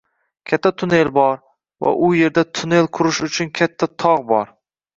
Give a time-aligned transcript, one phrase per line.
[0.51, 1.37] Katta tunnel bor
[1.87, 4.53] va u yerda tunnel qurish uchun katta tog‘ bor.